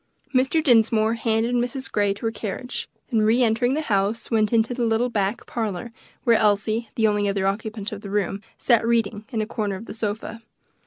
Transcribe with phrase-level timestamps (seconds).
[0.33, 0.63] Mr.
[0.63, 1.91] Dinsmore handed Mrs.
[1.91, 5.91] Grey to her carriage, and re entering the house went into the little back parlor
[6.23, 9.85] where Elsie, the only other occupant of the room, sat reading, in the corner of
[9.85, 10.41] the sofa.